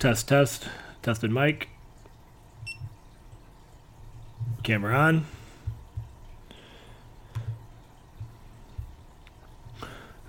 [0.00, 0.66] Test, test.
[1.02, 1.68] Tested mic.
[4.62, 5.26] Camera on.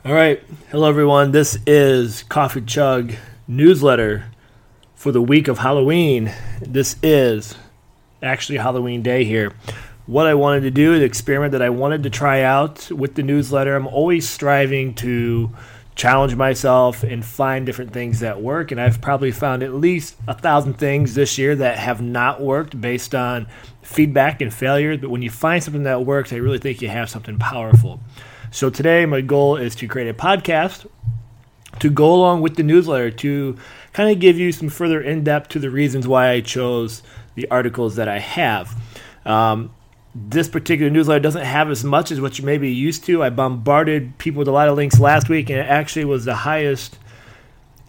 [0.04, 0.44] All right.
[0.72, 1.32] Hello, everyone.
[1.32, 3.14] This is Coffee Chug
[3.48, 4.26] newsletter
[4.94, 6.34] for the week of Halloween.
[6.60, 7.56] This is
[8.22, 9.54] actually Halloween day here.
[10.06, 13.24] What I wanted to do, the experiment that I wanted to try out with the
[13.24, 15.56] newsletter, I'm always striving to
[15.96, 18.72] challenge myself and find different things that work.
[18.72, 22.80] And I've probably found at least a thousand things this year that have not worked
[22.80, 23.48] based on
[23.82, 25.00] feedback and failures.
[25.00, 28.00] But when you find something that works, I really think you have something powerful.
[28.52, 30.86] So today, my goal is to create a podcast
[31.80, 33.58] to go along with the newsletter to
[33.94, 37.02] kind of give you some further in depth to the reasons why I chose
[37.36, 38.76] the articles that I have.
[39.26, 39.74] Um,
[40.14, 43.24] this particular newsletter doesn't have as much as what you may be used to.
[43.24, 46.36] I bombarded people with a lot of links last week, and it actually was the
[46.36, 46.98] highest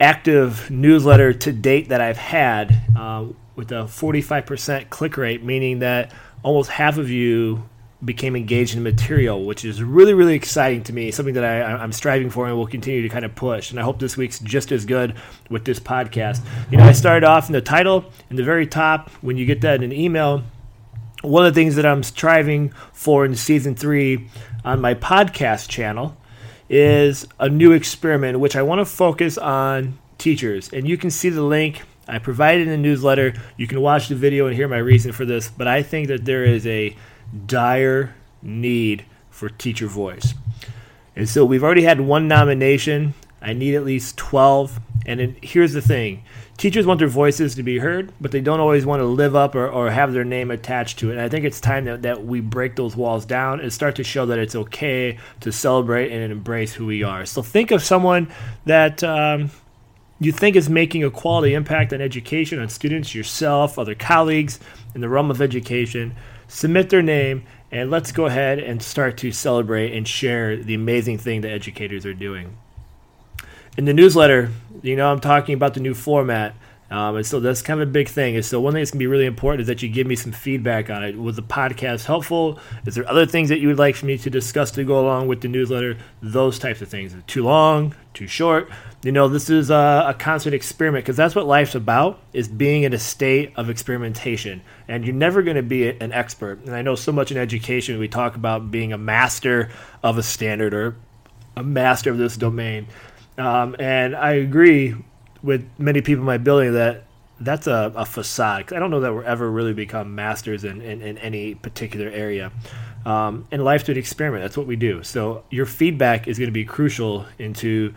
[0.00, 6.12] active newsletter to date that I've had uh, with a 45% click rate, meaning that
[6.42, 7.68] almost half of you
[8.04, 11.10] became engaged in material, which is really, really exciting to me.
[11.12, 13.70] Something that I, am striving for and will continue to kind of push.
[13.70, 15.14] And I hope this week's just as good
[15.50, 16.40] with this podcast.
[16.70, 19.60] You know, I started off in the title, in the very top, when you get
[19.60, 20.42] that in an email.
[21.22, 24.28] One of the things that I'm striving for in season three
[24.64, 26.16] on my podcast channel
[26.68, 30.72] is a new experiment, which I want to focus on teachers.
[30.72, 33.34] And you can see the link I provided in the newsletter.
[33.56, 35.48] You can watch the video and hear my reason for this.
[35.48, 36.96] But I think that there is a
[37.46, 40.34] dire need for teacher voice.
[41.14, 43.14] And so we've already had one nomination.
[43.40, 44.80] I need at least 12.
[45.06, 46.24] And then here's the thing
[46.56, 49.54] teachers want their voices to be heard, but they don't always want to live up
[49.54, 51.14] or, or have their name attached to it.
[51.14, 54.04] And I think it's time that, that we break those walls down and start to
[54.04, 57.26] show that it's okay to celebrate and embrace who we are.
[57.26, 58.32] So think of someone
[58.66, 59.02] that.
[59.02, 59.50] Um,
[60.20, 64.60] you think is making a quality impact on education, on students, yourself, other colleagues
[64.94, 66.14] in the realm of education
[66.52, 71.18] submit their name, and let's go ahead and start to celebrate and share the amazing
[71.18, 72.56] thing that educators are doing.
[73.78, 74.50] In the newsletter,
[74.82, 76.54] you know, I'm talking about the new format.
[76.90, 78.36] Um, and so that's kind of a big thing.
[78.36, 80.30] And so one thing that's gonna be really important is that you give me some
[80.30, 81.16] feedback on it.
[81.16, 82.58] Was the podcast helpful?
[82.84, 85.26] Is there other things that you would like for me to discuss to go along
[85.26, 85.96] with the newsletter?
[86.20, 87.14] Those types of things.
[87.26, 88.68] Too long, too short.
[89.02, 92.82] You know, this is a, a constant experiment because that's what life's about: is being
[92.82, 94.60] in a state of experimentation.
[94.86, 96.62] And you're never going to be an expert.
[96.66, 99.70] And I know so much in education we talk about being a master
[100.02, 100.96] of a standard or
[101.56, 102.86] a master of this domain.
[103.38, 104.94] Um, and I agree
[105.42, 107.04] with many people in my building that
[107.40, 108.72] that's a, a facade.
[108.72, 112.52] I don't know that we're ever really become masters in, in, in any particular area.
[113.04, 114.44] Um, and life's an experiment.
[114.44, 115.02] That's what we do.
[115.02, 117.94] So your feedback is going to be crucial into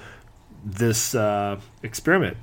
[0.64, 2.38] this uh, experiment.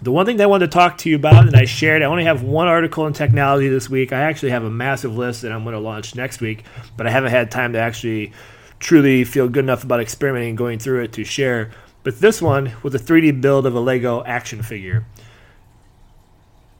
[0.00, 2.06] The one thing that I wanted to talk to you about, and I shared, I
[2.06, 4.12] only have one article in technology this week.
[4.12, 6.64] I actually have a massive list that I'm going to launch next week,
[6.96, 8.32] but I haven't had time to actually
[8.80, 11.70] truly feel good enough about experimenting and going through it to share.
[12.02, 15.04] But this one was a 3D build of a Lego action figure.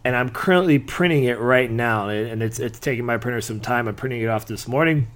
[0.05, 3.87] And I'm currently printing it right now, and it's, it's taking my printer some time.
[3.87, 5.07] I'm printing it off this morning.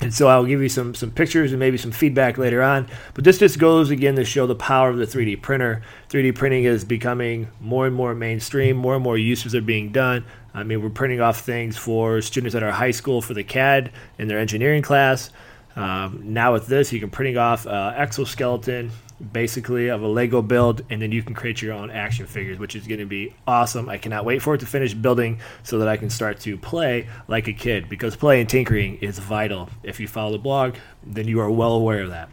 [0.00, 2.88] And so I'll give you some some pictures and maybe some feedback later on.
[3.14, 5.82] But this just goes again to show the power of the 3D printer.
[6.08, 8.76] 3D printing is becoming more and more mainstream.
[8.76, 10.24] More and more uses are being done.
[10.52, 13.92] I mean, we're printing off things for students at our high school for the CAD
[14.18, 15.30] in their engineering class.
[15.76, 18.90] Um, now with this, you can printing off uh, exoskeleton
[19.32, 22.74] basically of a Lego build, and then you can create your own action figures, which
[22.74, 23.88] is going to be awesome.
[23.88, 27.08] I cannot wait for it to finish building so that I can start to play
[27.28, 29.68] like a kid because play and tinkering is vital.
[29.82, 32.28] If you follow the blog, then you are well aware of that.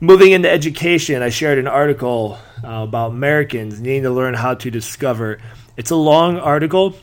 [0.00, 4.70] Moving into education, I shared an article uh, about Americans needing to learn how to
[4.70, 5.38] discover.
[5.76, 6.96] It's a long article,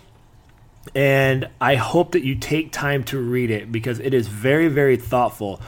[0.93, 4.97] and I hope that you take time to read it because it is very, very
[4.97, 5.61] thoughtful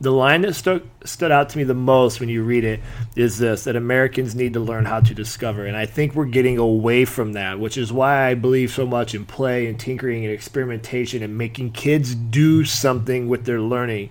[0.00, 2.80] the line that stood stood out to me the most when you read it
[3.14, 5.66] is this that Americans need to learn how to discover.
[5.66, 9.14] And I think we're getting away from that, which is why I believe so much
[9.14, 14.10] in play and tinkering and experimentation and making kids do something with their learning.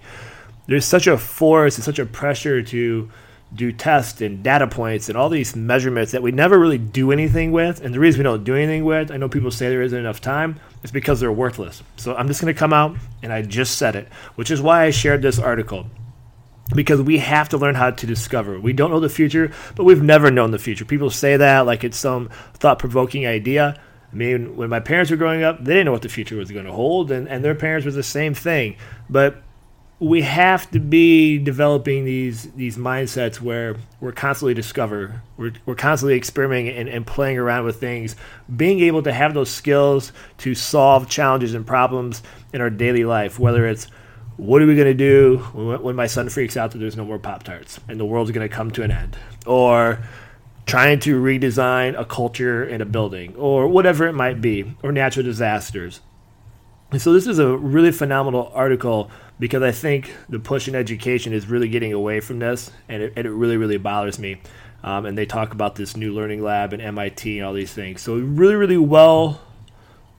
[0.68, 3.10] There's such a force and such a pressure to
[3.54, 7.52] do tests and data points and all these measurements that we never really do anything
[7.52, 7.82] with.
[7.82, 10.22] And the reason we don't do anything with, I know people say there isn't enough
[10.22, 11.82] time, is because they're worthless.
[11.98, 14.84] So I'm just going to come out and I just said it, which is why
[14.84, 15.88] I shared this article.
[16.74, 18.60] Because we have to learn how to discover.
[18.60, 20.86] We don't know the future, but we've never known the future.
[20.86, 23.80] People say that like it's some thought provoking idea.
[24.12, 26.52] I mean, when my parents were growing up, they didn't know what the future was
[26.52, 28.78] going to hold, and, and their parents were the same thing.
[29.10, 29.43] But
[30.04, 36.18] we have to be developing these these mindsets where we're constantly discover we're, we're constantly
[36.18, 38.18] experimenting and, and playing around with things.
[38.54, 42.22] Being able to have those skills to solve challenges and problems
[42.52, 43.88] in our daily life whether it's
[44.36, 47.20] what are we going to do when my son freaks out that there's no more
[47.20, 49.16] pop tarts and the world's going to come to an end?
[49.46, 50.04] Or
[50.66, 55.24] trying to redesign a culture in a building or whatever it might be or natural
[55.24, 56.02] disasters.
[56.92, 61.34] And so this is a really phenomenal article because I think the push in education
[61.34, 64.42] is really getting away from this, and it, and it really, really bothers me.
[64.84, 68.02] Um, and they talk about this new learning lab and MIT and all these things.
[68.02, 69.42] So really, really well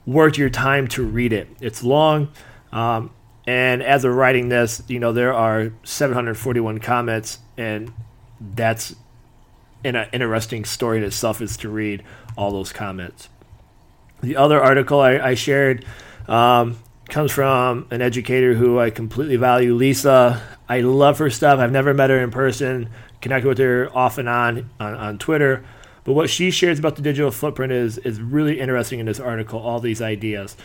[0.07, 1.49] worth your time to read it.
[1.61, 2.29] It's long,
[2.73, 3.11] um,
[3.47, 7.93] and as of writing this, you know there are 741 comments, and
[8.41, 8.95] that's
[9.85, 12.03] an interesting story in itself is to read
[12.37, 13.29] all those comments.
[14.23, 15.85] The other article I, I shared
[16.27, 16.79] um,
[17.15, 20.43] comes from an educator who I completely value, Lisa.
[20.69, 21.61] I love her stuff.
[21.61, 22.91] I've never met her in person,
[23.21, 25.65] connected with her off and on on, on Twitter.
[26.03, 29.61] But what she shares about the digital footprint is is really interesting in this article.
[29.61, 30.57] All these ideas,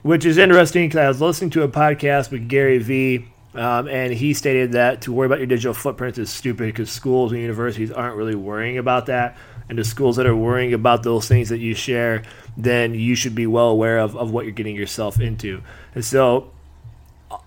[0.00, 4.10] which is interesting because I was listening to a podcast with Gary Vee, um, and
[4.10, 7.92] he stated that to worry about your digital footprint is stupid because schools and universities
[7.92, 9.36] aren't really worrying about that
[9.68, 12.22] and the schools that are worrying about those things that you share,
[12.56, 15.62] then you should be well aware of, of what you're getting yourself into.
[15.94, 16.50] And so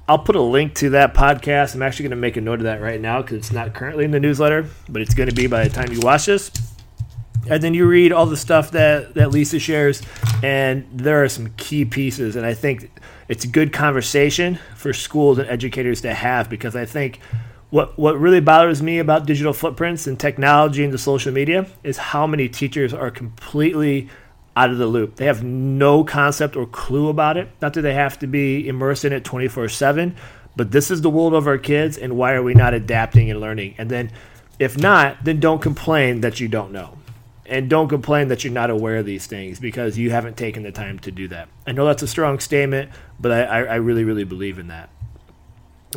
[0.07, 1.73] I'll put a link to that podcast.
[1.73, 4.06] I'm actually going to make a note of that right now because it's not currently
[4.06, 6.51] in the newsletter, but it's going to be by the time you watch this.
[7.50, 10.03] And then you read all the stuff that, that Lisa shares,
[10.44, 12.35] and there are some key pieces.
[12.35, 12.91] And I think
[13.27, 17.19] it's a good conversation for schools and educators to have because I think
[17.71, 21.97] what what really bothers me about digital footprints and technology and the social media is
[21.97, 24.09] how many teachers are completely
[24.56, 25.15] out of the loop.
[25.15, 27.50] They have no concept or clue about it.
[27.62, 30.13] Not that they have to be immersed in it 24/7,
[30.56, 33.39] but this is the world of our kids and why are we not adapting and
[33.39, 33.75] learning?
[33.77, 34.12] And then
[34.59, 36.97] if not, then don't complain that you don't know.
[37.45, 40.71] And don't complain that you're not aware of these things because you haven't taken the
[40.71, 41.50] time to do that.
[41.65, 44.89] I know that's a strong statement, but I, I really, really believe in that.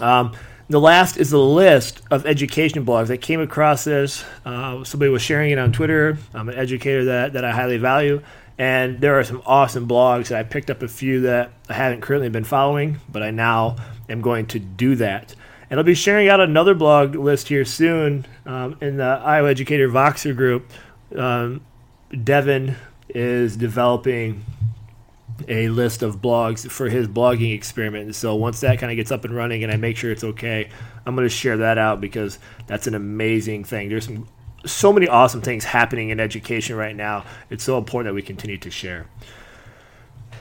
[0.00, 0.32] Um,
[0.68, 3.10] the last is a list of education blogs.
[3.10, 4.24] I came across this.
[4.44, 6.16] Uh, somebody was sharing it on Twitter.
[6.32, 8.22] I'm an educator that, that I highly value.
[8.56, 10.28] And there are some awesome blogs.
[10.28, 13.76] that I picked up a few that I haven't currently been following, but I now
[14.08, 15.34] am going to do that.
[15.68, 19.88] And I'll be sharing out another blog list here soon um, in the Iowa Educator
[19.88, 20.70] Voxer group.
[21.14, 21.62] Um,
[22.22, 22.76] Devin
[23.08, 24.44] is developing
[25.48, 28.14] a list of blogs for his blogging experiment.
[28.14, 30.68] So once that kind of gets up and running and I make sure it's okay,
[31.04, 33.88] I'm going to share that out because that's an amazing thing.
[33.88, 34.28] There's some
[34.66, 37.24] so many awesome things happening in education right now.
[37.50, 39.06] It's so important that we continue to share.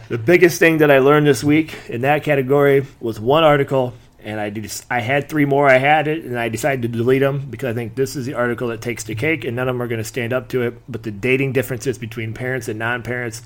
[0.07, 4.39] The biggest thing that I learned this week in that category was one article, and
[4.39, 4.53] I
[4.89, 5.67] I had three more.
[5.67, 8.33] I had it, and I decided to delete them because I think this is the
[8.33, 10.61] article that takes the cake, and none of them are going to stand up to
[10.61, 10.81] it.
[10.87, 13.43] But the dating differences between parents and non-parents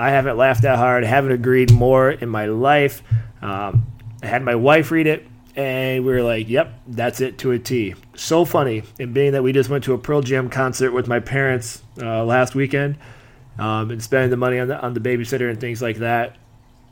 [0.00, 1.04] I haven't laughed that hard.
[1.04, 3.02] Haven't agreed more in my life.
[3.42, 3.86] Um,
[4.22, 7.58] I had my wife read it, and we were like, "Yep, that's it to a
[7.58, 11.06] T." So funny, and being that we just went to a Pearl Jam concert with
[11.06, 12.96] my parents uh, last weekend,
[13.58, 16.38] um, and spending the money on the on the babysitter and things like that,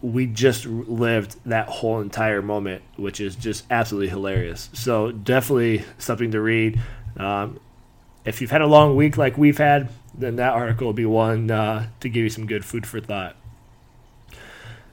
[0.03, 4.69] we just lived that whole entire moment, which is just absolutely hilarious.
[4.75, 6.79] So definitely something to read.
[7.17, 7.59] Um,
[8.25, 11.51] if you've had a long week like we've had, then that article will be one
[11.51, 13.37] uh, to give you some good food for thought.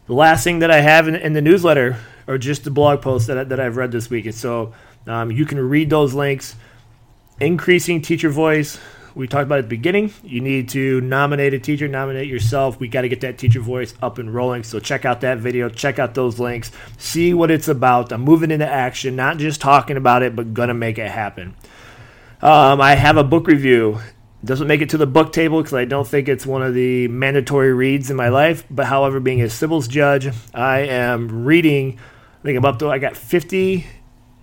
[0.08, 3.27] The last thing that I have in, in the newsletter or just the blog posts
[3.27, 4.25] that, that I've read this week.
[4.25, 4.74] And so
[5.08, 6.55] um, you can read those links.
[7.39, 8.79] Increasing teacher voice.
[9.15, 10.13] We talked about at the beginning.
[10.24, 12.79] You need to nominate a teacher, nominate yourself.
[12.79, 14.63] We got to get that teacher voice up and rolling.
[14.63, 18.12] So check out that video, check out those links, see what it's about.
[18.12, 21.55] I'm moving into action, not just talking about it, but gonna make it happen.
[22.45, 23.97] Um, I have a book review
[24.43, 27.07] doesn't make it to the book table because I don't think it's one of the
[27.07, 28.63] mandatory reads in my life.
[28.69, 31.97] But however, being a Cybils judge, I am reading.
[31.97, 32.89] I think I'm up to.
[32.91, 33.87] I got 50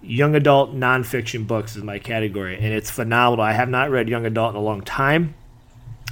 [0.02, 3.44] young adult nonfiction books is my category, and it's phenomenal.
[3.44, 5.36] I have not read young adult in a long time,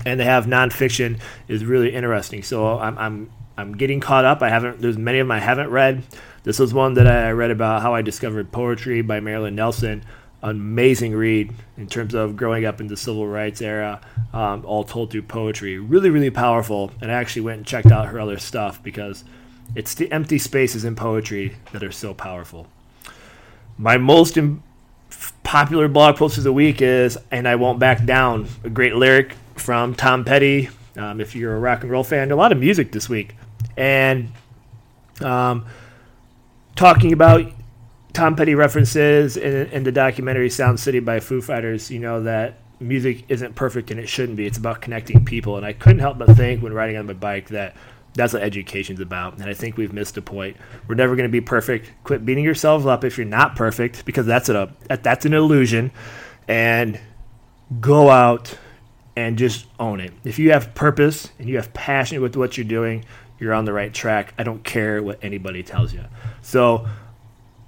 [0.07, 1.19] and to have nonfiction
[1.49, 2.45] is really interesting.
[2.45, 4.43] So I'm I'm I'm getting caught up.
[4.43, 4.81] I haven't.
[4.81, 6.05] There's many of them I haven't read.
[6.45, 10.05] This was one that I read about how I discovered poetry by Marilyn Nelson
[10.43, 14.01] amazing read in terms of growing up in the civil rights era,
[14.33, 15.79] um, all told through poetry.
[15.79, 16.91] Really, really powerful.
[17.01, 19.25] And I actually went and checked out her other stuff because
[19.75, 22.67] it's the empty spaces in poetry that are so powerful.
[23.79, 24.63] My most Im-
[25.43, 29.35] popular blog post of the week is "And I Won't Back Down," a great lyric
[29.57, 30.71] from Tom Petty.
[30.97, 33.37] Um, if you're a rock and roll fan, a lot of music this week,
[33.77, 34.33] and
[35.21, 35.67] um,
[36.77, 37.51] talking about
[38.13, 42.59] Tom Petty references in, in the documentary Sound City by Foo Fighters, you know, that
[42.81, 44.47] music isn't perfect and it shouldn't be.
[44.47, 45.57] It's about connecting people.
[45.57, 47.77] And I couldn't help but think when riding on my bike that
[48.15, 49.35] that's what education's about.
[49.39, 50.57] And I think we've missed a point.
[50.89, 51.91] We're never going to be perfect.
[52.03, 55.93] Quit beating yourselves up if you're not perfect because that's a that's an illusion.
[56.49, 56.99] And
[57.81, 58.57] go out
[59.15, 60.13] and just own it.
[60.25, 63.05] If you have purpose and you have passion with what you're doing,
[63.39, 64.35] you're on the right track.
[64.39, 66.05] I don't care what anybody tells you.
[66.43, 66.89] So,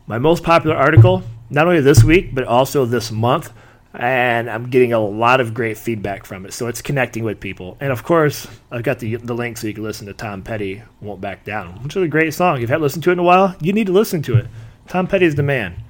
[0.06, 3.52] my most popular article, not only this week, but also this month,
[3.94, 6.52] and I'm getting a lot of great feedback from it.
[6.52, 7.76] So it's connecting with people.
[7.80, 10.82] And of course, I've got the, the link so you can listen to Tom Petty,
[11.00, 12.56] Won't Back Down, which is a great song.
[12.56, 14.46] If you haven't listened to it in a while, you need to listen to it.
[14.88, 15.82] Tom Petty is the man.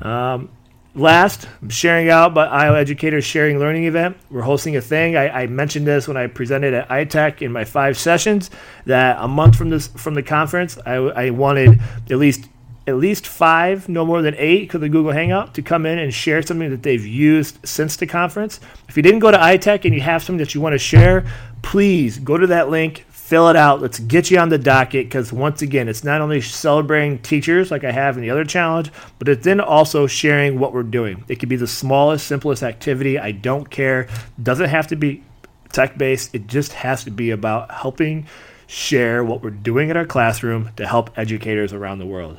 [0.00, 0.50] Um,
[0.94, 4.16] last, I'm sharing out by Iowa Educators Sharing Learning event.
[4.30, 5.16] We're hosting a thing.
[5.16, 8.50] I, I, mentioned this when I presented at ITEC in my five sessions
[8.86, 11.80] that a month from this from the conference, I, I wanted
[12.10, 12.48] at least
[12.86, 16.12] at least five, no more than eight, because the Google Hangout to come in and
[16.12, 18.60] share something that they've used since the conference.
[18.88, 21.24] If you didn't go to ITEC and you have something that you want to share,
[21.62, 23.80] please go to that link, fill it out.
[23.80, 27.84] Let's get you on the docket because once again, it's not only celebrating teachers like
[27.84, 31.24] I have in the other challenge, but it's then also sharing what we're doing.
[31.26, 33.18] It could be the smallest, simplest activity.
[33.18, 34.08] I don't care.
[34.42, 35.24] Doesn't have to be
[35.72, 36.34] tech based.
[36.34, 38.26] It just has to be about helping
[38.66, 42.36] share what we're doing in our classroom to help educators around the world.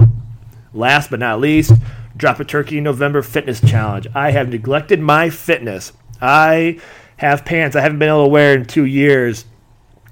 [0.76, 1.72] Last but not least,
[2.18, 4.08] Drop a Turkey November Fitness Challenge.
[4.16, 5.92] I have neglected my fitness.
[6.22, 6.80] I
[7.18, 9.44] have pants I haven't been able to wear in two years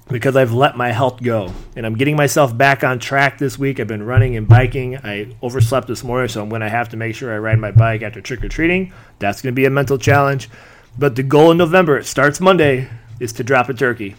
[0.08, 1.50] because I've let my health go.
[1.76, 3.80] And I'm getting myself back on track this week.
[3.80, 4.98] I've been running and biking.
[4.98, 7.70] I overslept this morning, so I'm going to have to make sure I ride my
[7.70, 8.92] bike after trick or treating.
[9.18, 10.50] That's going to be a mental challenge.
[10.98, 14.14] But the goal in November, it starts Monday, is to drop a turkey.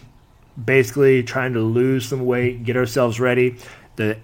[0.62, 3.58] Basically, trying to lose some weight, get ourselves ready.
[3.94, 4.18] The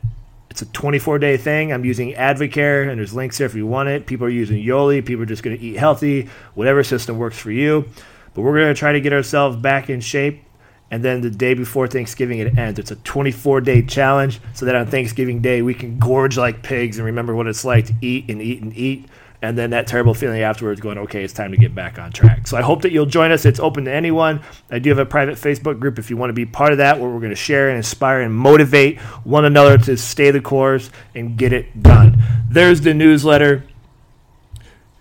[0.52, 1.73] it's a 24 day thing.
[1.73, 4.04] I'm using Advocare, and there's links there if you want it.
[4.04, 5.02] People are using Yoli.
[5.02, 7.88] People are just going to eat healthy, whatever system works for you.
[8.35, 10.44] But we're going to try to get ourselves back in shape
[10.90, 12.78] and then the day before Thanksgiving it ends.
[12.78, 16.99] It's a 24 day challenge so that on Thanksgiving Day we can gorge like pigs
[16.99, 19.06] and remember what it's like to eat and eat and eat.
[19.42, 22.46] And then that terrible feeling afterwards going, okay, it's time to get back on track.
[22.46, 23.44] So I hope that you'll join us.
[23.44, 24.40] It's open to anyone.
[24.70, 27.00] I do have a private Facebook group if you want to be part of that,
[27.00, 30.90] where we're going to share and inspire and motivate one another to stay the course
[31.16, 32.22] and get it done.
[32.49, 33.64] There's the newsletter.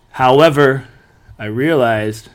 [0.09, 0.87] However,
[1.37, 2.29] I realized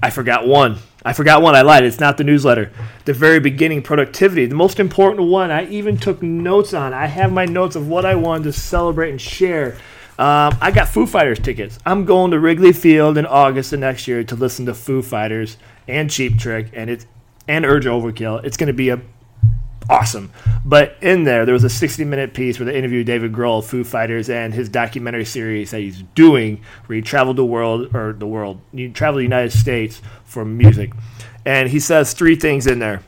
[0.00, 0.78] I forgot one.
[1.04, 1.56] I forgot one.
[1.56, 1.84] I lied.
[1.84, 2.70] It's not the newsletter.
[3.06, 5.50] The very beginning, productivity, the most important one.
[5.50, 6.94] I even took notes on.
[6.94, 9.76] I have my notes of what I wanted to celebrate and share.
[10.22, 11.80] Um, I got Foo Fighters tickets.
[11.84, 15.56] I'm going to Wrigley Field in August of next year to listen to Foo Fighters
[15.88, 17.06] and Cheap Trick and it's
[17.48, 18.44] and Urge Overkill.
[18.44, 19.00] It's going to be a
[19.90, 20.30] awesome.
[20.64, 23.66] But in there, there was a 60 minute piece where they interviewed David Grohl, of
[23.66, 28.12] Foo Fighters, and his documentary series that he's doing, where he traveled the world, or
[28.12, 30.92] the world, he traveled the United States for music.
[31.44, 33.02] And he says three things in there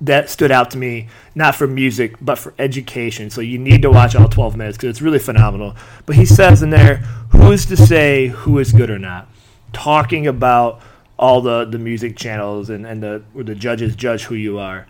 [0.00, 3.30] that stood out to me, not for music, but for education.
[3.30, 5.74] So you need to watch all 12 minutes because it's really phenomenal.
[6.04, 6.96] But he says in there,
[7.30, 9.28] who's to say who is good or not?
[9.72, 10.80] Talking about
[11.18, 14.86] all the, the music channels and, and the, where the judges judge who you are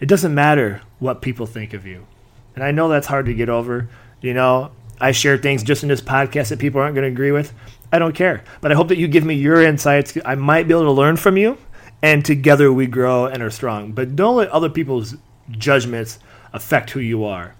[0.00, 2.06] it doesn't matter what people think of you.
[2.54, 3.88] And I know that's hard to get over.
[4.20, 7.32] You know, I share things just in this podcast that people aren't going to agree
[7.32, 7.52] with.
[7.92, 8.44] I don't care.
[8.60, 10.16] But I hope that you give me your insights.
[10.24, 11.58] I might be able to learn from you,
[12.02, 13.92] and together we grow and are strong.
[13.92, 15.16] But don't let other people's
[15.50, 16.18] judgments
[16.52, 17.54] affect who you are.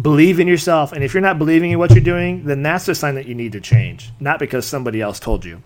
[0.00, 0.92] Believe in yourself.
[0.92, 3.34] And if you're not believing in what you're doing, then that's a sign that you
[3.34, 5.62] need to change, not because somebody else told you.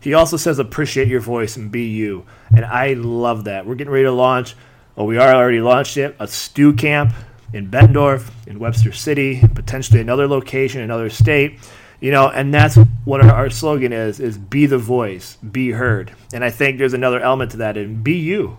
[0.00, 2.26] He also says, appreciate your voice and be you.
[2.54, 3.66] And I love that.
[3.66, 4.56] We're getting ready to launch
[4.94, 7.14] well, we are already launched it, a StuCamp
[7.54, 11.58] in Bettendorf, in Webster City, potentially another location, another state.
[12.02, 16.12] You know, and that's what our, our slogan is: is be the voice, be heard.
[16.34, 18.58] And I think there's another element to that, and be you.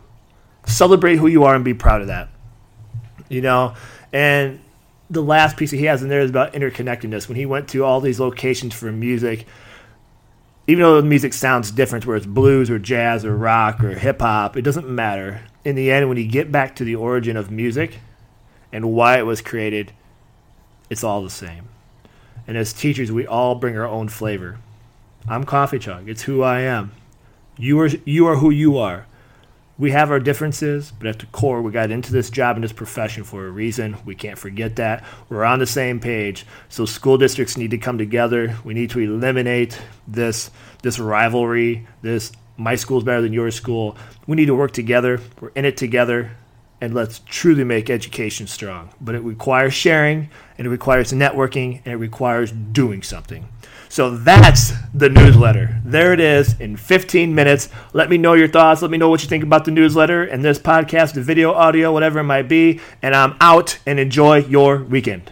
[0.65, 2.29] Celebrate who you are and be proud of that.
[3.27, 3.75] You know,
[4.13, 4.61] and
[5.09, 7.27] the last piece that he has in there is about interconnectedness.
[7.27, 9.45] When he went to all these locations for music,
[10.65, 14.21] even though the music sounds different, where it's blues or jazz or rock or hip
[14.21, 15.41] hop, it doesn't matter.
[15.65, 17.99] In the end, when you get back to the origin of music
[18.71, 19.91] and why it was created,
[20.89, 21.67] it's all the same.
[22.47, 24.59] And as teachers, we all bring our own flavor.
[25.27, 26.09] I'm Coffee Chug.
[26.09, 26.91] It's who I am.
[27.57, 29.05] You are you are who you are
[29.77, 32.71] we have our differences, but at the core, we got into this job and this
[32.71, 33.97] profession for a reason.
[34.05, 35.03] We can't forget that.
[35.29, 36.45] We're on the same page.
[36.69, 38.55] So school districts need to come together.
[38.63, 40.51] We need to eliminate this
[40.83, 43.97] this rivalry, this my school's better than your school.
[44.27, 45.19] We need to work together.
[45.41, 46.31] We're in it together.
[46.83, 48.89] And let's truly make education strong.
[48.99, 53.47] But it requires sharing, and it requires networking, and it requires doing something.
[53.87, 55.79] So that's the newsletter.
[55.85, 57.69] There it is in 15 minutes.
[57.93, 58.81] Let me know your thoughts.
[58.81, 61.93] Let me know what you think about the newsletter and this podcast, the video, audio,
[61.93, 62.81] whatever it might be.
[63.01, 65.31] And I'm out and enjoy your weekend.